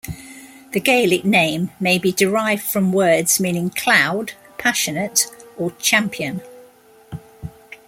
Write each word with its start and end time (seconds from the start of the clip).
The 0.71 0.79
Gaelic 0.79 1.25
name 1.25 1.69
may 1.79 1.99
be 1.99 2.11
derived 2.11 2.63
from 2.63 2.91
words 2.91 3.39
meaning 3.39 3.69
"cloud", 3.69 4.33
"passionate", 4.57 5.27
or 5.57 5.69
"champion". 5.73 6.41